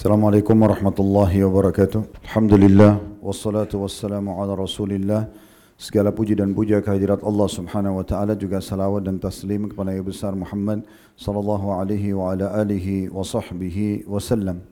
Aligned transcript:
Assalamualaikum 0.00 0.56
warahmatullahi 0.56 1.44
wabarakatuh. 1.44 2.24
Alhamdulillah 2.24 3.04
wassalatu 3.20 3.84
wassalamu 3.84 4.32
ala 4.40 4.56
Rasulillah. 4.56 5.28
Segala 5.76 6.08
puji 6.08 6.32
dan 6.32 6.56
puja 6.56 6.80
kehadirat 6.80 7.20
Allah 7.20 7.44
Subhanahu 7.44 8.00
wa 8.00 8.04
taala 8.08 8.32
juga 8.32 8.64
salawat 8.64 9.04
dan 9.04 9.20
taslim 9.20 9.68
kepada 9.68 9.92
Nabi 9.92 10.08
besar 10.08 10.32
Muhammad 10.32 10.88
sallallahu 11.20 11.76
alaihi 11.76 12.16
wa 12.16 12.32
ala 12.32 12.48
alihi 12.64 13.12
wa 13.12 13.20
sahbihi 13.20 14.08
wasallam. 14.08 14.64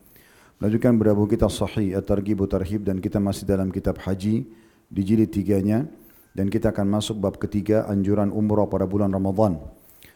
Melanjutkan 0.65 0.97
berdabu 0.97 1.29
kita 1.29 1.53
sahih 1.53 1.93
at-targhib 2.01 2.49
tarhib 2.49 2.89
dan 2.89 2.97
kita 2.97 3.21
masih 3.21 3.45
dalam 3.45 3.69
kitab 3.69 4.01
haji 4.01 4.49
di 4.89 5.01
jilid 5.05 5.29
tiganya 5.29 5.85
dan 6.33 6.49
kita 6.49 6.73
akan 6.73 6.89
masuk 6.89 7.21
bab 7.21 7.37
ketiga 7.37 7.85
anjuran 7.85 8.33
umrah 8.33 8.65
pada 8.65 8.89
bulan 8.89 9.13
Ramadan. 9.13 9.61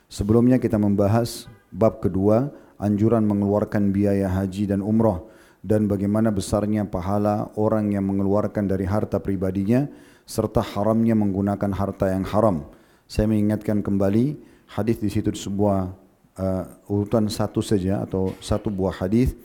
Sebelumnya 0.08 0.56
kita 0.56 0.80
membahas 0.80 1.52
bab 1.68 2.00
kedua 2.00 2.61
anjuran 2.82 3.22
mengeluarkan 3.22 3.94
biaya 3.94 4.26
haji 4.26 4.74
dan 4.74 4.82
umrah 4.82 5.22
dan 5.62 5.86
bagaimana 5.86 6.34
besarnya 6.34 6.82
pahala 6.82 7.54
orang 7.54 7.95
yang 7.95 8.02
mengeluarkan 8.02 8.66
dari 8.66 8.82
harta 8.82 9.23
pribadinya 9.23 9.86
serta 10.27 10.59
haramnya 10.59 11.14
menggunakan 11.14 11.70
harta 11.70 12.10
yang 12.10 12.26
haram. 12.26 12.66
Saya 13.06 13.30
mengingatkan 13.30 13.78
kembali 13.87 14.34
hadis 14.74 14.98
di 14.98 15.06
situ 15.06 15.30
sebuah 15.30 15.95
uh, 16.38 16.64
urutan 16.90 17.30
satu 17.30 17.62
saja 17.62 18.02
atau 18.02 18.34
satu 18.42 18.73
buah 18.74 19.06
hadis 19.06 19.38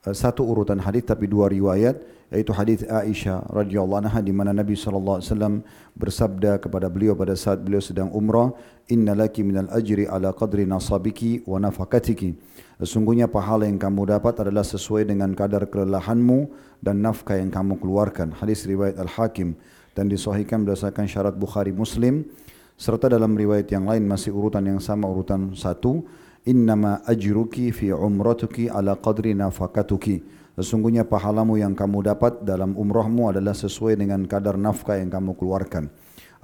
satu 0.00 0.48
urutan 0.48 0.80
hadis 0.80 1.04
tapi 1.04 1.28
dua 1.28 1.52
riwayat 1.52 2.00
yaitu 2.32 2.54
hadis 2.56 2.86
Aisyah 2.88 3.44
radhiyallahu 3.52 4.06
anha 4.06 4.20
di 4.24 4.32
mana 4.32 4.54
Nabi 4.54 4.78
sallallahu 4.78 5.20
alaihi 5.20 5.28
wasallam 5.28 5.54
bersabda 5.98 6.62
kepada 6.62 6.88
beliau 6.88 7.12
pada 7.12 7.36
saat 7.36 7.60
beliau 7.60 7.82
sedang 7.84 8.08
umrah 8.14 8.54
innalaki 8.88 9.44
minal 9.44 9.68
ajri 9.74 10.08
ala 10.08 10.32
qadri 10.32 10.64
nasabiki 10.64 11.44
wa 11.44 11.60
nafaqatiki 11.60 12.32
sesungguhnya 12.80 13.28
pahala 13.28 13.68
yang 13.68 13.76
kamu 13.76 14.08
dapat 14.08 14.40
adalah 14.40 14.64
sesuai 14.64 15.04
dengan 15.04 15.36
kadar 15.36 15.68
kelelahanmu 15.68 16.70
dan 16.80 17.04
nafkah 17.04 17.36
yang 17.36 17.52
kamu 17.52 17.76
keluarkan. 17.76 18.32
Hadis 18.32 18.64
riwayat 18.64 18.96
Al-Hakim 18.96 19.52
dan 19.92 20.08
disahihkan 20.08 20.64
berdasarkan 20.64 21.04
syarat 21.04 21.36
Bukhari 21.36 21.76
Muslim 21.76 22.24
serta 22.80 23.12
dalam 23.12 23.36
riwayat 23.36 23.68
yang 23.68 23.84
lain 23.84 24.08
masih 24.08 24.32
urutan 24.32 24.64
yang 24.64 24.80
sama 24.80 25.04
urutan 25.04 25.52
satu 25.52 26.00
innama 26.48 27.04
ajruki 27.04 27.68
fi 27.76 27.92
umratuki 27.92 28.72
ala 28.72 28.96
qadri 28.96 29.36
nafaqatuki 29.36 30.40
Sesungguhnya 30.60 31.08
pahalamu 31.08 31.56
yang 31.56 31.72
kamu 31.72 32.04
dapat 32.04 32.44
dalam 32.44 32.76
umrahmu 32.76 33.32
adalah 33.32 33.56
sesuai 33.56 33.96
dengan 33.96 34.20
kadar 34.28 34.60
nafkah 34.60 35.00
yang 35.00 35.08
kamu 35.08 35.32
keluarkan. 35.32 35.88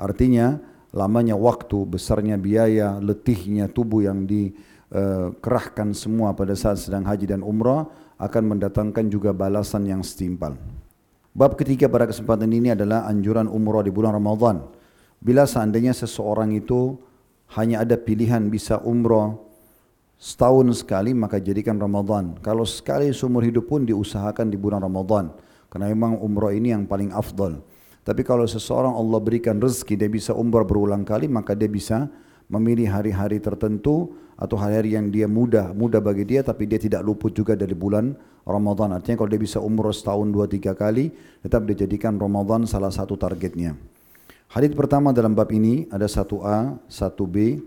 Artinya, 0.00 0.56
lamanya 0.96 1.36
waktu, 1.36 1.84
besarnya 1.84 2.40
biaya, 2.40 2.96
letihnya 2.96 3.68
tubuh 3.68 4.08
yang 4.08 4.24
dikerahkan 4.24 5.92
semua 5.92 6.32
pada 6.32 6.56
saat 6.56 6.80
sedang 6.80 7.04
haji 7.04 7.28
dan 7.28 7.44
umrah 7.44 7.92
akan 8.16 8.56
mendatangkan 8.56 9.12
juga 9.12 9.36
balasan 9.36 9.84
yang 9.84 10.00
setimpal. 10.00 10.56
Bab 11.36 11.52
ketiga 11.60 11.92
pada 11.92 12.08
kesempatan 12.08 12.48
ini 12.48 12.72
adalah 12.72 13.04
anjuran 13.04 13.44
umrah 13.52 13.84
di 13.84 13.92
bulan 13.92 14.16
Ramadan. 14.16 14.64
Bila 15.20 15.48
seandainya 15.48 15.96
seseorang 15.96 16.52
itu 16.54 17.00
hanya 17.54 17.82
ada 17.82 17.94
pilihan 17.94 18.50
bisa 18.50 18.82
umrah 18.82 19.38
setahun 20.16 20.82
sekali 20.82 21.12
maka 21.12 21.38
jadikan 21.38 21.76
Ramadan. 21.76 22.36
Kalau 22.40 22.64
sekali 22.64 23.12
seumur 23.12 23.44
hidup 23.44 23.68
pun 23.68 23.84
diusahakan 23.84 24.48
di 24.50 24.58
bulan 24.58 24.82
Ramadan. 24.82 25.32
Karena 25.70 25.92
memang 25.92 26.18
umrah 26.22 26.54
ini 26.54 26.72
yang 26.72 26.88
paling 26.88 27.12
afdal. 27.12 27.60
Tapi 28.06 28.22
kalau 28.22 28.46
seseorang 28.46 28.94
Allah 28.94 29.18
berikan 29.18 29.58
rezeki 29.58 29.98
dia 29.98 30.10
bisa 30.10 30.30
umrah 30.30 30.62
berulang 30.62 31.02
kali 31.02 31.26
maka 31.26 31.58
dia 31.58 31.66
bisa 31.66 32.06
memilih 32.46 32.86
hari-hari 32.86 33.42
tertentu 33.42 34.14
atau 34.38 34.54
hari-hari 34.54 34.94
yang 34.94 35.10
dia 35.10 35.26
mudah 35.26 35.74
mudah 35.74 35.98
bagi 35.98 36.22
dia 36.22 36.46
tapi 36.46 36.70
dia 36.70 36.78
tidak 36.78 37.02
luput 37.02 37.34
juga 37.34 37.58
dari 37.58 37.74
bulan 37.74 38.14
Ramadan. 38.46 38.94
Artinya 38.94 39.18
kalau 39.18 39.30
dia 39.34 39.42
bisa 39.42 39.58
umrah 39.58 39.90
setahun 39.90 40.30
dua 40.30 40.46
tiga 40.46 40.72
kali 40.78 41.10
tetap 41.42 41.66
dijadikan 41.66 42.14
Ramadan 42.14 42.62
salah 42.62 42.94
satu 42.94 43.18
targetnya. 43.18 43.95
Hadis 44.46 44.70
pertama 44.78 45.10
dalam 45.10 45.34
bab 45.34 45.50
ini 45.50 45.90
ada 45.90 46.06
1A, 46.06 46.78
1B. 46.86 47.58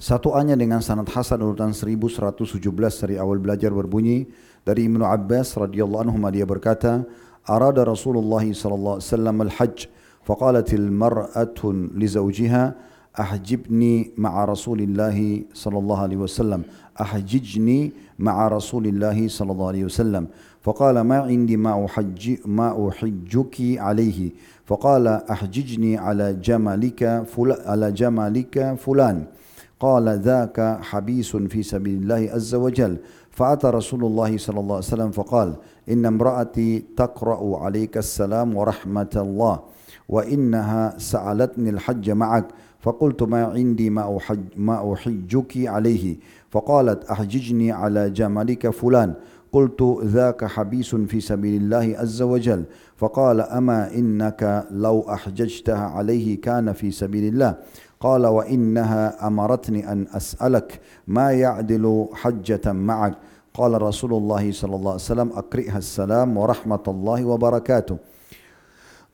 1A-nya 0.00 0.56
dengan 0.56 0.80
sanad 0.80 1.04
hasan 1.12 1.44
urutan 1.44 1.70
1117 1.76 2.64
dari 3.04 3.20
awal 3.20 3.38
belajar 3.38 3.70
berbunyi 3.70 4.24
dari 4.64 4.88
Ibnu 4.88 5.04
Abbas 5.04 5.54
radhiyallahu 5.60 6.08
anhu 6.08 6.16
dia 6.32 6.48
berkata, 6.48 7.04
"Arada 7.44 7.84
Rasulullah 7.84 8.40
sallallahu 8.40 8.98
alaihi 8.98 9.08
wasallam 9.12 9.36
al-hajj, 9.44 9.76
faqalat 10.24 10.72
al-mar'atun 10.72 11.92
li 11.92 12.08
zawjiha, 12.08 12.64
ahjibni 13.12 14.16
ma'a 14.16 14.48
Rasulillah 14.48 15.14
sallallahu 15.52 16.04
alaihi 16.08 16.20
wasallam." 16.24 16.64
عليه 16.93 16.93
وسلم 16.93 16.93
أحججني 17.01 17.91
مع 18.19 18.47
رسول 18.47 18.87
الله 18.87 19.27
صلى 19.27 19.51
الله 19.51 19.67
عليه 19.67 19.85
وسلم 19.85 20.27
فقال 20.61 21.01
ما 21.01 21.17
عندي 21.17 21.57
ما 21.57 21.85
أحج 21.85 22.37
ما 22.45 22.89
أحجك 22.89 23.57
عليه 23.79 24.31
فقال 24.65 25.07
أحججني 25.07 25.97
على 25.97 26.33
جمالك 26.33 27.23
فل 27.27 27.51
على 27.65 27.91
جمالك 27.91 28.73
فلان 28.73 29.23
قال 29.79 30.09
ذاك 30.09 30.79
حبيس 30.81 31.35
في 31.35 31.63
سبيل 31.63 32.01
الله 32.03 32.29
عز 32.33 32.55
وجل 32.55 32.97
فأتى 33.31 33.67
رسول 33.67 34.05
الله 34.05 34.37
صلى 34.37 34.59
الله 34.59 34.75
عليه 34.75 34.85
وسلم 34.85 35.11
فقال 35.11 35.55
إن 35.89 36.05
امرأتي 36.05 36.83
تقرأ 36.97 37.57
عليك 37.63 37.97
السلام 37.97 38.55
ورحمة 38.55 39.13
الله 39.15 39.59
وإنها 40.08 40.98
سألتني 40.98 41.70
الحج 41.70 42.10
معك 42.10 42.46
فقلت 42.80 43.22
ما 43.22 43.44
عندي 43.44 43.90
ما 43.90 44.16
أحج 44.16 44.40
ما 44.56 44.92
أحجك 44.92 45.52
عليه؟ 45.56 46.16
فقالت 46.50 47.04
أحججني 47.04 47.72
على 47.72 48.10
جملك 48.10 48.70
فلان. 48.70 49.14
قلت 49.52 49.82
ذاك 50.04 50.44
حبيس 50.44 50.94
في 50.94 51.20
سبيل 51.20 51.62
الله 51.62 51.96
عز 51.98 52.22
وجل. 52.22 52.64
فقال 52.96 53.40
أما 53.40 53.94
إنك 53.94 54.66
لو 54.70 55.00
أحججتها 55.08 55.86
عليه 55.86 56.40
كان 56.40 56.72
في 56.72 56.90
سبيل 56.90 57.34
الله. 57.34 57.56
قال 58.00 58.26
وإنها 58.26 59.26
أمرتني 59.26 59.92
أن 59.92 60.06
أسألك 60.14 60.80
ما 61.06 61.32
يعدل 61.32 62.06
حجة 62.12 62.72
معك؟ 62.72 63.14
قال 63.54 63.82
رسول 63.82 64.14
الله 64.14 64.52
صلى 64.52 64.76
الله 64.76 64.90
عليه 64.90 65.00
وسلم 65.00 65.30
أقرئها 65.34 65.78
السلام 65.78 66.36
ورحمة 66.36 66.82
الله 66.88 67.24
وبركاته. 67.24 67.96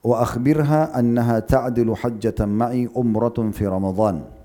wa 0.00 0.24
akhbirha 0.24 0.92
annaha 0.96 1.44
ta'dilu 1.44 1.96
hajjatan 1.96 2.48
ma'i 2.48 2.88
umratun 2.92 3.52
fi 3.52 3.68
ramadhan 3.68 4.40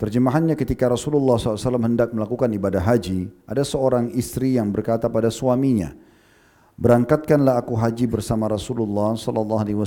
Terjemahannya 0.00 0.56
ketika 0.56 0.88
Rasulullah 0.88 1.36
SAW 1.36 1.76
hendak 1.84 2.16
melakukan 2.16 2.48
ibadah 2.56 2.80
haji, 2.80 3.28
ada 3.44 3.60
seorang 3.60 4.08
istri 4.16 4.56
yang 4.56 4.72
berkata 4.72 5.12
pada 5.12 5.28
suaminya, 5.28 5.92
Berangkatkanlah 6.80 7.60
aku 7.60 7.76
haji 7.76 8.08
bersama 8.08 8.48
Rasulullah 8.48 9.12
SAW. 9.12 9.84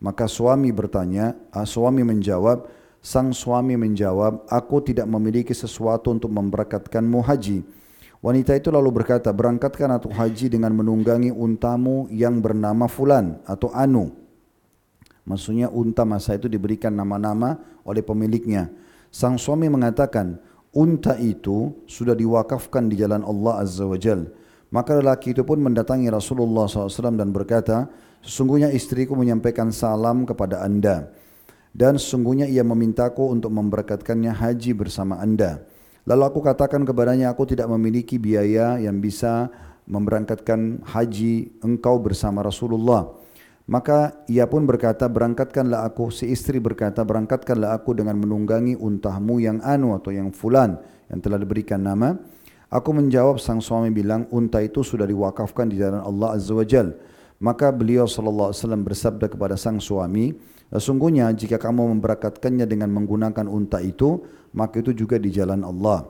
Maka 0.00 0.24
suami 0.24 0.72
bertanya, 0.72 1.36
ah, 1.52 1.68
suami 1.68 2.00
menjawab, 2.00 2.64
sang 3.04 3.36
suami 3.36 3.76
menjawab, 3.76 4.48
aku 4.48 4.80
tidak 4.80 5.04
memiliki 5.04 5.52
sesuatu 5.52 6.08
untuk 6.08 6.32
memberangkatkanmu 6.32 7.20
haji. 7.20 7.60
Wanita 8.18 8.58
itu 8.58 8.74
lalu 8.74 8.90
berkata, 9.02 9.30
berangkatkan 9.30 9.94
atau 9.94 10.10
haji 10.10 10.50
dengan 10.50 10.74
menunggangi 10.74 11.30
untamu 11.30 12.10
yang 12.10 12.42
bernama 12.42 12.90
Fulan 12.90 13.38
atau 13.46 13.70
Anu. 13.70 14.10
Maksudnya 15.22 15.70
unta 15.70 16.02
masa 16.02 16.34
itu 16.34 16.50
diberikan 16.50 16.90
nama-nama 16.90 17.60
oleh 17.86 18.02
pemiliknya. 18.02 18.74
Sang 19.14 19.38
suami 19.38 19.70
mengatakan, 19.70 20.34
unta 20.74 21.14
itu 21.14 21.78
sudah 21.86 22.18
diwakafkan 22.18 22.90
di 22.90 22.98
jalan 22.98 23.22
Allah 23.22 23.62
Azza 23.62 23.86
wa 23.86 23.94
Jal. 23.94 24.26
Maka 24.74 24.98
lelaki 24.98 25.32
itu 25.32 25.46
pun 25.46 25.62
mendatangi 25.62 26.10
Rasulullah 26.10 26.66
SAW 26.66 27.14
dan 27.14 27.30
berkata, 27.30 27.86
sesungguhnya 28.20 28.74
istriku 28.74 29.14
menyampaikan 29.14 29.70
salam 29.70 30.26
kepada 30.26 30.60
anda 30.66 31.08
dan 31.78 31.94
sesungguhnya 31.94 32.50
ia 32.50 32.66
memintaku 32.66 33.30
untuk 33.30 33.52
memberkatkannya 33.54 34.34
haji 34.34 34.72
bersama 34.74 35.22
anda. 35.22 35.62
Lalu 36.08 36.22
aku 36.24 36.40
katakan 36.40 36.88
kepadanya, 36.88 37.28
aku 37.28 37.44
tidak 37.44 37.68
memiliki 37.68 38.16
biaya 38.16 38.80
yang 38.80 38.96
bisa 38.96 39.52
memberangkatkan 39.84 40.80
haji 40.88 41.52
engkau 41.60 42.00
bersama 42.00 42.40
Rasulullah. 42.40 43.12
Maka 43.68 44.24
ia 44.24 44.48
pun 44.48 44.64
berkata, 44.64 45.04
berangkatkanlah 45.04 45.84
aku, 45.84 46.08
si 46.08 46.32
istri 46.32 46.56
berkata, 46.56 47.04
berangkatkanlah 47.04 47.76
aku 47.76 47.92
dengan 47.92 48.16
menunggangi 48.16 48.80
untahmu 48.80 49.36
yang 49.36 49.60
anu 49.60 49.92
atau 49.92 50.08
yang 50.08 50.32
fulan 50.32 50.80
yang 51.12 51.20
telah 51.20 51.36
diberikan 51.36 51.84
nama. 51.84 52.16
Aku 52.72 52.96
menjawab 52.96 53.36
sang 53.36 53.60
suami 53.60 53.92
bilang, 53.92 54.24
unta 54.32 54.64
itu 54.64 54.80
sudah 54.80 55.04
diwakafkan 55.04 55.68
di 55.68 55.76
jalan 55.76 56.00
Allah 56.00 56.40
Azza 56.40 56.56
wa 56.56 56.64
Jal. 56.64 56.96
Maka 57.36 57.68
beliau 57.68 58.08
wasallam 58.08 58.80
bersabda 58.80 59.28
kepada 59.28 59.60
sang 59.60 59.76
suami, 59.76 60.32
Sesungguhnya 60.68 61.32
jika 61.32 61.56
kamu 61.56 61.96
memberakatkannya 61.96 62.68
dengan 62.68 62.92
menggunakan 62.92 63.48
unta 63.48 63.80
itu, 63.80 64.20
maka 64.52 64.84
itu 64.84 64.92
juga 64.92 65.16
di 65.16 65.32
jalan 65.32 65.64
Allah. 65.64 66.04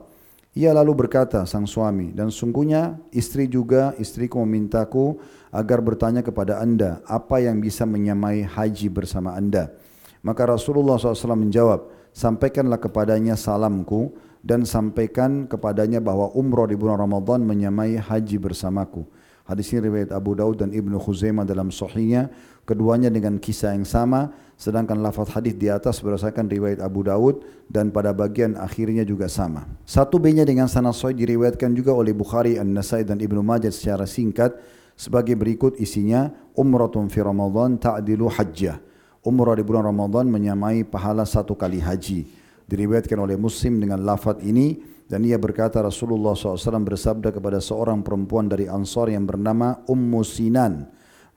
Ia 0.57 0.73
lalu 0.75 1.05
berkata 1.05 1.45
sang 1.45 1.69
suami, 1.69 2.11
dan 2.11 2.33
sungguhnya 2.33 2.97
istri 3.13 3.45
juga 3.45 3.93
istriku 4.01 4.41
memintaku 4.43 5.21
agar 5.53 5.79
bertanya 5.79 6.25
kepada 6.25 6.59
anda 6.59 6.99
apa 7.07 7.39
yang 7.39 7.61
bisa 7.63 7.85
menyamai 7.85 8.43
haji 8.43 8.89
bersama 8.91 9.37
anda. 9.37 9.71
Maka 10.19 10.49
Rasulullah 10.49 10.99
SAW 10.99 11.39
menjawab, 11.39 12.11
sampaikanlah 12.11 12.81
kepadanya 12.81 13.39
salamku 13.39 14.11
dan 14.43 14.67
sampaikan 14.67 15.47
kepadanya 15.47 16.03
bahawa 16.03 16.35
umrah 16.35 16.67
di 16.67 16.75
bulan 16.75 16.99
Ramadan 16.99 17.45
menyamai 17.45 17.95
haji 17.95 18.35
bersamaku. 18.41 19.07
Hadis 19.49 19.73
ini 19.73 19.89
riwayat 19.89 20.13
Abu 20.13 20.37
Daud 20.37 20.61
dan 20.61 20.69
Ibnu 20.69 21.01
Khuzaimah 21.01 21.41
dalam 21.41 21.73
sahihnya, 21.73 22.29
keduanya 22.69 23.09
dengan 23.09 23.41
kisah 23.41 23.73
yang 23.73 23.81
sama, 23.81 24.29
sedangkan 24.61 25.01
lafaz 25.01 25.33
hadis 25.33 25.57
di 25.57 25.73
atas 25.73 26.05
berdasarkan 26.05 26.45
riwayat 26.45 26.77
Abu 26.85 27.01
Daud 27.01 27.41
dan 27.65 27.89
pada 27.89 28.13
bagian 28.13 28.53
akhirnya 28.61 29.01
juga 29.01 29.25
sama. 29.25 29.65
Satu 29.89 30.21
B-nya 30.21 30.45
dengan 30.45 30.69
sanad 30.69 30.93
sahih 30.93 31.17
diriwayatkan 31.17 31.73
juga 31.73 31.97
oleh 31.97 32.13
Bukhari, 32.13 32.61
An-Nasai 32.61 33.01
dan 33.09 33.17
Ibnu 33.17 33.41
Majah 33.41 33.73
secara 33.73 34.05
singkat 34.05 34.53
sebagai 34.93 35.33
berikut 35.33 35.81
isinya 35.81 36.29
umratun 36.53 37.09
fi 37.09 37.25
Ramadan 37.25 37.81
ta'dilu 37.81 38.29
hajjah. 38.29 38.77
Umrah 39.25 39.57
di 39.57 39.65
bulan 39.65 39.89
Ramadan 39.89 40.29
menyamai 40.29 40.85
pahala 40.85 41.25
satu 41.25 41.57
kali 41.57 41.81
haji. 41.81 42.29
Diriwayatkan 42.69 43.17
oleh 43.17 43.33
Muslim 43.33 43.81
dengan 43.81 44.05
lafaz 44.05 44.37
ini 44.45 44.77
dan 45.09 45.25
ia 45.25 45.41
berkata 45.41 45.81
Rasulullah 45.81 46.37
SAW 46.37 46.85
bersabda 46.85 47.33
kepada 47.33 47.57
seorang 47.57 48.05
perempuan 48.05 48.45
dari 48.45 48.69
Ansar 48.69 49.09
yang 49.09 49.25
bernama 49.25 49.81
Ummu 49.89 50.21
Sinan. 50.21 50.85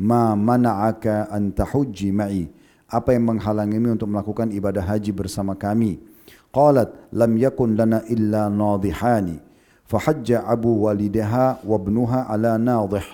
Ma 0.04 0.36
mana'aka 0.36 1.32
an 1.32 1.56
tahujji 1.56 2.12
ma'i. 2.12 2.52
Apa 2.92 3.16
yang 3.16 3.32
menghalangimu 3.32 3.96
untuk 3.96 4.12
melakukan 4.12 4.52
ibadah 4.52 4.84
haji 4.84 5.16
bersama 5.16 5.56
kami? 5.56 6.04
Qalat 6.52 7.16
lam 7.16 7.32
yakun 7.40 7.72
lana 7.72 8.04
illa 8.12 8.52
nadihani. 8.52 9.40
Fahajja 9.88 10.44
abu 10.44 10.84
walidaha 10.84 11.64
wa 11.64 11.76
ibnuha 11.80 12.28
ala 12.28 12.60
nadih. 12.60 13.04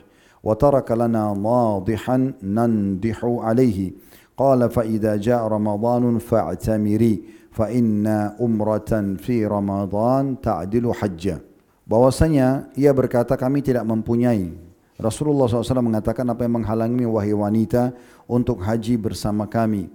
Lana 0.42 1.38
nadihan 1.38 2.34
nandihu 2.42 3.46
alaihi. 3.46 3.94
Qala 4.34 4.66
fa 4.66 4.82
idza 4.82 5.14
jaa 5.22 5.46
Ramadan 5.46 6.18
fa'tamiri 6.18 7.46
fa 7.58 7.74
inna 7.74 8.38
umratan 8.38 9.18
fi 9.18 9.42
Ramadan 9.42 10.38
ta'dilu 10.38 10.94
hajja. 10.94 11.42
Bahwasanya 11.82 12.70
ia 12.78 12.94
berkata 12.94 13.34
kami 13.34 13.66
tidak 13.66 13.82
mempunyai. 13.82 14.54
Rasulullah 14.94 15.50
SAW 15.50 15.82
mengatakan 15.82 16.22
apa 16.30 16.46
yang 16.46 16.62
menghalangi 16.62 17.02
wahai 17.02 17.34
wanita 17.34 17.90
untuk 18.30 18.62
haji 18.62 18.94
bersama 18.94 19.50
kami. 19.50 19.90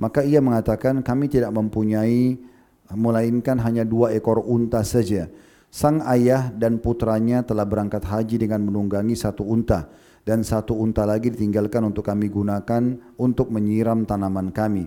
Maka 0.00 0.24
ia 0.24 0.40
mengatakan 0.40 1.04
kami 1.04 1.28
tidak 1.28 1.52
mempunyai 1.52 2.40
melainkan 2.96 3.60
hanya 3.60 3.84
dua 3.84 4.16
ekor 4.16 4.40
unta 4.40 4.80
saja. 4.80 5.28
Sang 5.72 6.00
ayah 6.04 6.48
dan 6.52 6.80
putranya 6.80 7.44
telah 7.44 7.64
berangkat 7.64 8.04
haji 8.04 8.40
dengan 8.40 8.64
menunggangi 8.64 9.16
satu 9.16 9.44
unta 9.44 9.88
dan 10.24 10.44
satu 10.44 10.76
unta 10.76 11.08
lagi 11.08 11.32
ditinggalkan 11.32 11.80
untuk 11.88 12.08
kami 12.08 12.28
gunakan 12.28 12.96
untuk 13.16 13.48
menyiram 13.52 14.04
tanaman 14.04 14.52
kami. 14.52 14.84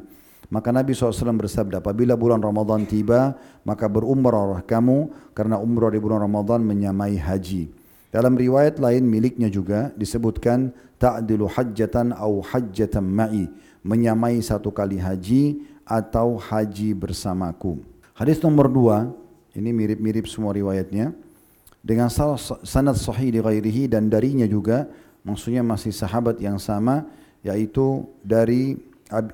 Maka 0.50 0.70
Nabi 0.70 0.94
SAW 0.94 1.36
bersabda, 1.36 1.82
apabila 1.82 2.14
bulan 2.14 2.42
Ramadan 2.42 2.86
tiba, 2.86 3.34
maka 3.66 3.90
berumrah 3.90 4.62
kamu 4.62 5.10
karena 5.34 5.58
umrah 5.58 5.90
di 5.90 5.98
bulan 5.98 6.22
Ramadan 6.22 6.62
menyamai 6.62 7.18
haji. 7.18 7.72
Dalam 8.14 8.38
riwayat 8.40 8.80
lain 8.80 9.04
miliknya 9.04 9.52
juga 9.52 9.92
disebutkan 9.98 10.72
ta'dilu 11.02 11.52
hajjatan 11.52 12.16
au 12.16 12.40
hajjatan 12.40 13.04
ma'i, 13.04 13.52
menyamai 13.84 14.40
satu 14.40 14.72
kali 14.72 15.02
haji 15.02 15.66
atau 15.84 16.40
haji 16.40 16.96
bersamaku. 16.96 17.84
Hadis 18.16 18.40
nomor 18.40 18.72
dua, 18.72 19.12
ini 19.52 19.76
mirip-mirip 19.76 20.32
semua 20.32 20.56
riwayatnya. 20.56 21.12
Dengan 21.86 22.10
sanad 22.10 22.98
sahih 22.98 23.30
di 23.30 23.40
ghairihi 23.44 23.92
dan 23.92 24.10
darinya 24.10 24.48
juga, 24.48 24.90
maksudnya 25.22 25.62
masih 25.62 25.92
sahabat 25.92 26.40
yang 26.42 26.58
sama, 26.58 27.06
yaitu 27.46 28.08
dari 28.26 28.80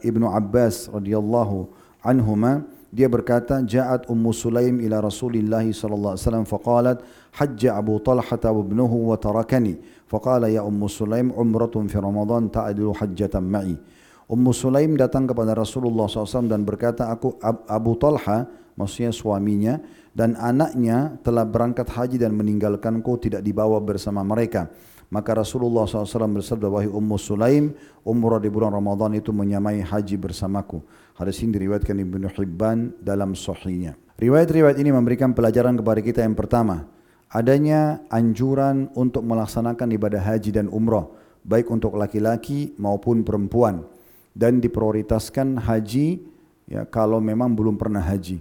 Ibnu 0.02 0.30
Abbas 0.30 0.90
radhiyallahu 0.92 1.70
anhuma 2.06 2.66
dia 2.92 3.08
berkata 3.08 3.64
ja'at 3.64 4.12
ummu 4.12 4.36
sulaim 4.36 4.84
ila 4.84 5.00
rasulillah 5.00 5.64
sallallahu 5.64 6.12
alaihi 6.12 6.24
wasallam 6.28 6.46
faqalat 6.46 6.98
hajja 7.40 7.80
abu 7.80 7.96
talha 8.04 8.36
wa 8.36 8.62
ibnuhu 8.68 9.08
wa 9.10 9.16
tarakani. 9.16 9.80
Faqala 10.12 10.52
ya 10.52 10.68
ummu 10.68 10.92
sulaim 10.92 11.32
umratun 11.32 11.88
fi 11.88 12.04
ramadan 12.04 12.52
ta'dilu 12.52 12.92
hajjatan 12.92 13.48
ma'i. 13.48 13.80
Ummu 14.28 14.52
sulaim 14.52 15.00
datang 15.00 15.24
kepada 15.24 15.56
rasulullah 15.56 16.08
SAW 16.08 16.52
dan 16.52 16.68
berkata 16.68 17.08
aku 17.08 17.40
abu 17.68 17.96
talha 17.96 18.48
maksudnya 18.76 19.12
suaminya 19.16 19.80
dan 20.12 20.36
anaknya 20.36 21.16
telah 21.24 21.48
berangkat 21.48 21.88
haji 21.88 22.20
dan 22.20 22.36
meninggalkanku 22.36 23.12
tidak 23.24 23.44
dibawa 23.44 23.80
bersama 23.80 24.24
mereka 24.24 24.72
Maka 25.12 25.36
Rasulullah 25.36 25.84
SAW 25.84 26.40
bersabda, 26.40 26.72
Wahai 26.72 26.88
Ummu 26.88 27.20
Sulaim, 27.20 27.76
umrah 28.08 28.40
di 28.40 28.48
bulan 28.48 28.72
Ramadan 28.72 29.12
itu 29.12 29.36
menyamai 29.36 29.84
haji 29.84 30.16
bersamaku. 30.16 30.80
Hadis 31.20 31.44
ini 31.44 31.60
diriwayatkan 31.60 32.00
Ibnu 32.00 32.32
Hibban 32.32 32.96
dalam 33.04 33.36
sahihnya. 33.36 34.00
Riwayat-riwayat 34.16 34.80
ini 34.80 34.96
memberikan 34.96 35.36
pelajaran 35.36 35.76
kepada 35.76 36.00
kita 36.00 36.24
yang 36.24 36.32
pertama, 36.32 36.88
adanya 37.28 38.00
anjuran 38.08 38.88
untuk 38.96 39.28
melaksanakan 39.28 39.92
ibadah 40.00 40.24
haji 40.24 40.56
dan 40.56 40.72
umrah, 40.72 41.12
baik 41.44 41.68
untuk 41.68 41.92
laki-laki 42.00 42.72
maupun 42.80 43.28
perempuan, 43.28 43.84
dan 44.32 44.64
diprioritaskan 44.64 45.60
haji 45.60 46.24
ya 46.72 46.88
kalau 46.88 47.20
memang 47.20 47.52
belum 47.52 47.76
pernah 47.76 48.00
haji. 48.00 48.40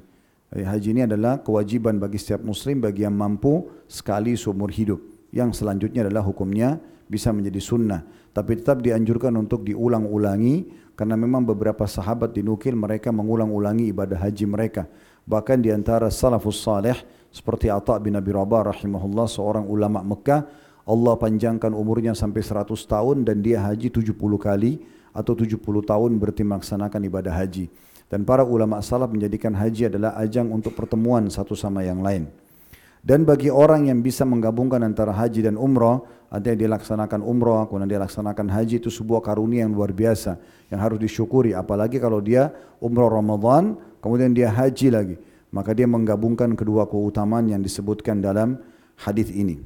Haji 0.55 0.89
ini 0.95 1.03
adalah 1.03 1.43
kewajiban 1.43 1.99
bagi 1.99 2.23
setiap 2.23 2.47
muslim 2.47 2.79
bagi 2.79 3.03
yang 3.03 3.19
mampu 3.19 3.67
sekali 3.91 4.39
seumur 4.39 4.71
hidup 4.71 5.10
yang 5.31 5.55
selanjutnya 5.55 6.06
adalah 6.06 6.27
hukumnya 6.27 6.79
bisa 7.11 7.35
menjadi 7.35 7.59
sunnah. 7.59 8.03
Tapi 8.31 8.62
tetap 8.62 8.82
dianjurkan 8.82 9.35
untuk 9.35 9.67
diulang-ulangi 9.67 10.71
karena 10.94 11.19
memang 11.19 11.43
beberapa 11.43 11.88
sahabat 11.88 12.31
dinukil 12.31 12.79
mereka 12.79 13.11
mengulang-ulangi 13.11 13.91
ibadah 13.91 14.21
haji 14.23 14.47
mereka. 14.47 14.87
Bahkan 15.27 15.59
di 15.62 15.75
antara 15.75 16.11
salafus 16.11 16.62
salih 16.62 16.94
seperti 17.31 17.71
Atta 17.71 17.99
bin 17.99 18.15
Abi 18.15 18.31
Rabah 18.31 18.75
rahimahullah 18.75 19.27
seorang 19.27 19.67
ulama 19.67 20.03
Mekah 20.03 20.47
Allah 20.91 21.15
panjangkan 21.15 21.71
umurnya 21.71 22.19
sampai 22.19 22.43
100 22.43 22.75
tahun 22.75 23.23
dan 23.23 23.38
dia 23.44 23.62
haji 23.62 23.94
70 23.94 24.17
kali 24.41 24.83
atau 25.15 25.38
70 25.38 25.61
tahun 25.62 26.11
berarti 26.19 26.43
melaksanakan 26.47 27.00
ibadah 27.06 27.35
haji. 27.35 27.71
Dan 28.11 28.26
para 28.26 28.43
ulama 28.43 28.83
salaf 28.83 29.06
menjadikan 29.06 29.55
haji 29.55 29.87
adalah 29.87 30.19
ajang 30.19 30.50
untuk 30.50 30.75
pertemuan 30.75 31.31
satu 31.31 31.55
sama 31.55 31.87
yang 31.87 32.03
lain. 32.03 32.26
Dan 33.00 33.25
bagi 33.25 33.49
orang 33.49 33.88
yang 33.88 34.05
bisa 34.05 34.29
menggabungkan 34.29 34.85
antara 34.85 35.17
haji 35.17 35.49
dan 35.49 35.56
umrah, 35.56 36.05
artinya 36.29 36.69
dilaksanakan 36.69 37.25
umrah, 37.25 37.64
kemudian 37.64 37.88
dia 37.88 38.00
laksanakan 38.00 38.52
haji 38.52 38.76
itu 38.76 38.93
sebuah 38.93 39.25
karunia 39.25 39.64
yang 39.64 39.73
luar 39.73 39.97
biasa 39.97 40.37
yang 40.69 40.81
harus 40.85 41.00
disyukuri. 41.00 41.56
Apalagi 41.56 41.97
kalau 41.97 42.20
dia 42.20 42.52
umrah 42.76 43.08
Ramadan, 43.08 43.81
kemudian 44.05 44.37
dia 44.37 44.52
haji 44.52 44.88
lagi. 44.93 45.17
Maka 45.50 45.73
dia 45.75 45.88
menggabungkan 45.88 46.55
kedua 46.55 46.87
keutamaan 46.87 47.49
yang 47.49 47.64
disebutkan 47.64 48.20
dalam 48.20 48.61
hadis 49.00 49.32
ini. 49.32 49.58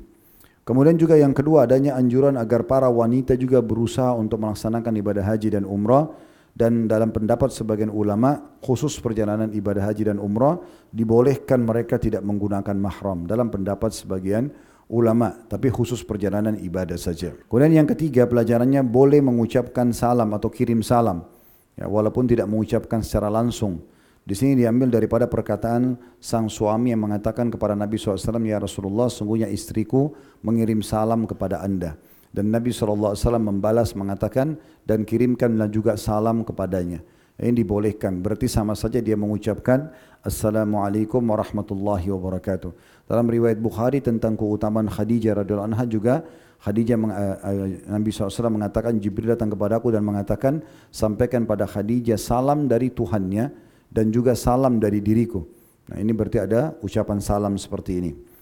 Kemudian 0.65 0.97
juga 0.97 1.19
yang 1.19 1.37
kedua 1.37 1.69
adanya 1.69 1.93
anjuran 1.99 2.41
agar 2.41 2.65
para 2.65 2.89
wanita 2.89 3.37
juga 3.37 3.61
berusaha 3.61 4.17
untuk 4.17 4.41
melaksanakan 4.41 4.97
ibadah 4.97 5.21
haji 5.21 5.61
dan 5.61 5.69
umrah 5.69 6.09
dan 6.55 6.87
dalam 6.87 7.11
pendapat 7.11 7.51
sebagian 7.51 7.91
ulama 7.91 8.55
khusus 8.63 9.03
perjalanan 9.03 9.51
ibadah 9.51 9.91
haji 9.91 10.15
dan 10.15 10.23
umrah 10.23 10.63
dibolehkan 10.95 11.67
mereka 11.67 11.99
tidak 11.99 12.23
menggunakan 12.23 12.79
mahram 12.79 13.27
dalam 13.27 13.51
pendapat 13.51 13.91
sebagian 13.91 14.55
ulama 14.87 15.35
tapi 15.51 15.67
khusus 15.75 16.07
perjalanan 16.07 16.55
ibadah 16.55 16.95
saja. 16.95 17.35
Kemudian 17.51 17.85
yang 17.85 17.89
ketiga 17.91 18.31
pelajarannya 18.31 18.87
boleh 18.87 19.19
mengucapkan 19.19 19.91
salam 19.91 20.31
atau 20.31 20.47
kirim 20.47 20.79
salam 20.87 21.27
ya, 21.75 21.91
walaupun 21.91 22.31
tidak 22.31 22.47
mengucapkan 22.47 23.03
secara 23.03 23.27
langsung. 23.27 23.83
Di 24.25 24.33
sini 24.33 24.65
diambil 24.65 24.89
daripada 24.89 25.29
perkataan 25.29 26.01
sang 26.17 26.49
suami 26.49 26.97
yang 26.97 27.05
mengatakan 27.05 27.53
kepada 27.53 27.77
Nabi 27.77 28.01
SAW, 28.01 28.41
Ya 28.41 28.57
Rasulullah, 28.57 29.13
sungguhnya 29.13 29.53
istriku 29.53 30.17
mengirim 30.41 30.81
salam 30.81 31.29
kepada 31.29 31.61
anda. 31.61 32.01
Dan 32.35 32.51
Nabi 32.51 32.75
SAW 32.75 33.15
membalas 33.39 33.95
mengatakan 33.95 34.59
dan 34.83 35.07
kirimkanlah 35.07 35.71
juga 35.71 35.95
salam 35.95 36.43
kepadanya. 36.43 36.99
Ini 37.39 37.55
dibolehkan. 37.55 38.19
Berarti 38.23 38.51
sama 38.51 38.75
saja 38.75 38.99
dia 38.99 39.15
mengucapkan 39.15 39.91
Assalamualaikum 40.25 41.23
warahmatullahi 41.23 42.11
wabarakatuh. 42.11 42.75
Dalam 43.07 43.27
riwayat 43.31 43.63
Bukhari 43.63 44.03
tentang 44.03 44.35
keutamaan 44.35 44.91
Khadijah 44.91 45.43
radhiyallahu 45.43 45.69
anha 45.71 45.85
juga 45.87 46.27
Khadijah 46.65 46.97
uh, 46.97 47.37
uh, 47.45 47.67
Nabi 47.93 48.09
SAW 48.09 48.49
mengatakan 48.49 48.97
Jibril 48.97 49.37
datang 49.37 49.53
kepada 49.53 49.79
aku 49.79 49.93
dan 49.93 50.01
mengatakan 50.01 50.65
sampaikan 50.89 51.45
pada 51.45 51.69
Khadijah 51.69 52.17
salam 52.17 52.67
dari 52.67 52.89
Tuhannya 52.89 53.53
dan 53.93 54.09
juga 54.11 54.33
salam 54.33 54.81
dari 54.81 55.05
diriku. 55.05 55.45
Nah 55.93 56.01
ini 56.01 56.11
berarti 56.17 56.41
ada 56.41 56.73
ucapan 56.81 57.21
salam 57.21 57.61
seperti 57.61 57.93
ini. 58.01 58.34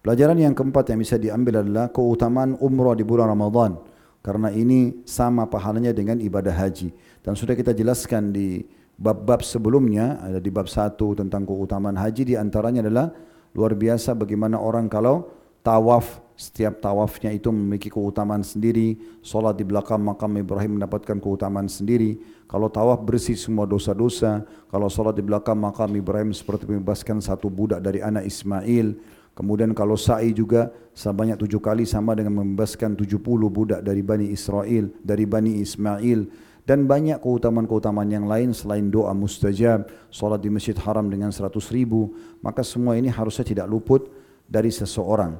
Pelajaran 0.00 0.40
yang 0.40 0.56
keempat 0.56 0.88
yang 0.88 1.00
bisa 1.04 1.20
diambil 1.20 1.60
adalah 1.60 1.92
keutamaan 1.92 2.56
umrah 2.56 2.96
di 2.96 3.04
bulan 3.04 3.28
Ramadan. 3.36 3.76
Karena 4.24 4.48
ini 4.48 5.04
sama 5.04 5.44
pahalanya 5.44 5.92
dengan 5.92 6.16
ibadah 6.20 6.56
haji. 6.56 6.92
Dan 7.20 7.36
sudah 7.36 7.52
kita 7.52 7.76
jelaskan 7.76 8.32
di 8.32 8.64
bab-bab 8.96 9.44
sebelumnya, 9.44 10.16
ada 10.24 10.40
di 10.40 10.48
bab 10.48 10.68
satu 10.72 11.12
tentang 11.12 11.44
keutamaan 11.44 12.00
haji, 12.00 12.32
di 12.32 12.34
antaranya 12.36 12.80
adalah 12.84 13.12
luar 13.52 13.76
biasa 13.76 14.16
bagaimana 14.16 14.56
orang 14.56 14.88
kalau 14.88 15.28
tawaf 15.60 16.24
setiap 16.40 16.80
tawafnya 16.80 17.36
itu 17.36 17.52
memiliki 17.52 17.92
keutamaan 17.92 18.40
sendiri 18.40 18.96
solat 19.20 19.60
di 19.60 19.64
belakang 19.68 20.00
makam 20.00 20.32
Ibrahim 20.40 20.80
mendapatkan 20.80 21.20
keutamaan 21.20 21.68
sendiri 21.68 22.16
kalau 22.48 22.72
tawaf 22.72 23.04
bersih 23.04 23.36
semua 23.36 23.68
dosa-dosa 23.68 24.48
kalau 24.72 24.88
solat 24.88 25.20
di 25.20 25.20
belakang 25.20 25.60
makam 25.60 25.92
Ibrahim 25.92 26.32
seperti 26.32 26.64
membebaskan 26.64 27.20
satu 27.20 27.52
budak 27.52 27.84
dari 27.84 28.00
anak 28.00 28.24
Ismail 28.24 28.96
kemudian 29.34 29.72
kalau 29.72 29.94
sa'i 29.94 30.34
juga 30.34 30.70
sebanyak 30.94 31.40
tujuh 31.40 31.60
kali 31.62 31.86
sama 31.86 32.14
dengan 32.18 32.42
membebaskan 32.42 32.98
tujuh 32.98 33.22
puluh 33.22 33.48
budak 33.48 33.80
dari 33.80 34.02
Bani 34.04 34.30
Israel 34.30 34.90
dari 35.00 35.24
Bani 35.24 35.60
Ismail 35.62 36.50
dan 36.70 36.86
banyak 36.86 37.18
keutamaan-keutamaan 37.18 38.06
yang 38.06 38.30
lain 38.30 38.54
selain 38.54 38.94
doa 38.94 39.10
mustajab, 39.10 39.90
solat 40.06 40.38
di 40.38 40.54
masjid 40.54 40.76
haram 40.86 41.10
dengan 41.10 41.34
seratus 41.34 41.72
ribu, 41.74 42.14
maka 42.46 42.62
semua 42.62 42.94
ini 42.94 43.10
harusnya 43.10 43.42
tidak 43.42 43.66
luput 43.66 44.06
dari 44.46 44.70
seseorang. 44.70 45.34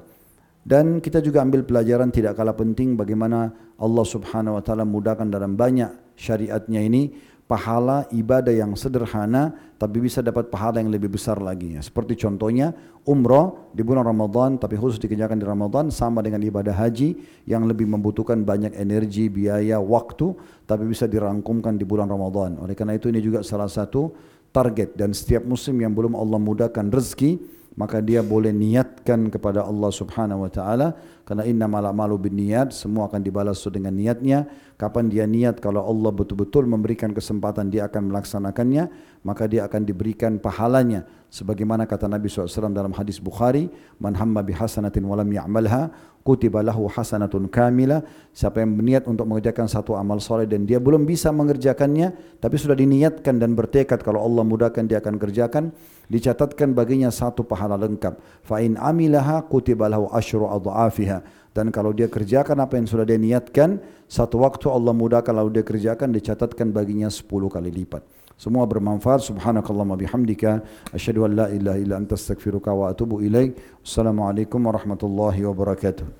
Dan 0.61 0.99
kita 0.99 1.23
juga 1.23 1.41
ambil 1.41 1.63
pelajaran 1.63 2.11
tidak 2.11 2.35
kalah 2.35 2.53
penting 2.53 2.93
bagaimana 2.93 3.49
Allah 3.79 4.05
subhanahu 4.05 4.59
wa 4.59 4.63
ta'ala 4.63 4.85
mudahkan 4.85 5.25
dalam 5.25 5.57
banyak 5.57 6.19
syariatnya 6.19 6.85
ini 6.85 7.15
pahala 7.51 8.07
ibadah 8.15 8.55
yang 8.55 8.79
sederhana 8.79 9.51
tapi 9.75 9.99
bisa 9.99 10.23
dapat 10.23 10.47
pahala 10.47 10.79
yang 10.79 10.87
lebih 10.87 11.11
besar 11.11 11.35
lagi. 11.43 11.75
Seperti 11.83 12.15
contohnya 12.15 12.71
umrah 13.03 13.51
di 13.75 13.83
bulan 13.83 14.07
Ramadan 14.07 14.55
tapi 14.55 14.79
khusus 14.79 15.03
dikerjakan 15.03 15.35
di 15.35 15.43
Ramadan 15.43 15.91
sama 15.91 16.23
dengan 16.23 16.39
ibadah 16.39 16.71
haji 16.71 17.19
yang 17.43 17.67
lebih 17.67 17.91
membutuhkan 17.91 18.47
banyak 18.47 18.71
energi, 18.79 19.27
biaya, 19.27 19.83
waktu 19.83 20.31
tapi 20.63 20.87
bisa 20.87 21.11
dirangkumkan 21.11 21.75
di 21.75 21.83
bulan 21.83 22.07
Ramadan. 22.07 22.55
Oleh 22.63 22.71
karena 22.71 22.95
itu 22.95 23.11
ini 23.11 23.19
juga 23.19 23.43
salah 23.43 23.67
satu 23.67 24.15
target 24.55 24.95
dan 24.95 25.11
setiap 25.11 25.43
muslim 25.43 25.75
yang 25.83 25.91
belum 25.91 26.15
Allah 26.15 26.39
mudahkan 26.39 26.87
rezeki 26.87 27.59
maka 27.79 28.03
dia 28.03 28.19
boleh 28.19 28.51
niatkan 28.51 29.31
kepada 29.31 29.63
Allah 29.63 29.91
Subhanahu 29.91 30.43
wa 30.43 30.51
taala. 30.51 30.95
Karena 31.23 31.47
innamal 31.47 31.87
a'malu 31.87 32.27
binniyat 32.27 32.75
semua 32.75 33.07
akan 33.07 33.23
dibalas 33.23 33.63
dengan 33.71 33.95
niatnya. 33.95 34.43
Kapan 34.75 35.07
dia 35.07 35.23
niat 35.29 35.61
kalau 35.63 35.85
Allah 35.85 36.11
betul-betul 36.11 36.67
memberikan 36.67 37.13
kesempatan 37.13 37.69
dia 37.69 37.85
akan 37.87 38.11
melaksanakannya 38.11 38.89
maka 39.21 39.45
dia 39.45 39.63
akan 39.69 39.85
diberikan 39.85 40.41
pahalanya. 40.41 41.05
Sebagaimana 41.31 41.87
kata 41.87 42.11
Nabi 42.11 42.27
SAW 42.27 42.75
dalam 42.75 42.91
hadis 42.91 43.21
Bukhari 43.23 43.71
man 44.03 44.19
hamma 44.19 44.43
bihasanatin 44.43 45.05
walam 45.07 45.31
ya'malha 45.31 45.93
kutiba 46.27 46.59
lahu 46.59 46.91
hasanatun 46.91 47.47
kamila. 47.47 48.03
Siapa 48.35 48.59
yang 48.59 48.75
berniat 48.75 49.07
untuk 49.07 49.29
mengerjakan 49.29 49.71
satu 49.71 49.95
amal 49.95 50.19
soleh 50.19 50.49
dan 50.49 50.67
dia 50.67 50.81
belum 50.81 51.07
bisa 51.07 51.31
mengerjakannya 51.31 52.41
tapi 52.43 52.55
sudah 52.59 52.75
diniatkan 52.75 53.39
dan 53.39 53.55
bertekad 53.55 54.03
kalau 54.03 54.19
Allah 54.19 54.43
mudahkan 54.43 54.83
dia 54.89 54.99
akan 54.99 55.15
kerjakan 55.15 55.71
dicatatkan 56.11 56.75
baginya 56.75 57.07
satu 57.07 57.47
pahala 57.47 57.79
lengkap. 57.79 58.19
Fa 58.43 58.59
in 58.59 58.75
amilaha 58.75 59.47
kutiba 59.47 59.87
lahu 59.87 60.11
asyru 60.11 60.51
adhafiha 60.51 61.23
dan 61.55 61.71
kalau 61.71 61.95
dia 61.95 62.11
kerjakan 62.11 62.59
apa 62.59 62.75
yang 62.75 62.87
sudah 62.87 63.07
dia 63.07 63.15
niatkan 63.15 63.79
satu 64.11 64.43
waktu 64.43 64.67
Allah 64.67 64.91
mudahkan 64.91 65.31
lalu 65.31 65.63
dia 65.63 65.65
kerjakan 65.67 66.11
dicatatkan 66.11 66.75
baginya 66.75 67.07
10 67.07 67.23
kali 67.47 67.71
lipat. 67.71 68.03
Semua 68.35 68.65
bermanfaat. 68.65 69.21
Subhanakallahumma 69.21 69.95
bihamdika. 69.95 70.65
Asyhadu 70.91 71.29
an 71.29 71.31
la 71.37 71.45
ilaha 71.47 71.77
illa 71.77 71.95
anta 72.01 72.17
astaghfiruka 72.17 72.73
wa 72.73 72.89
atubu 72.89 73.21
ilaik. 73.21 73.55
Assalamualaikum 73.85 74.59
warahmatullahi 74.65 75.45
wabarakatuh 75.45 76.19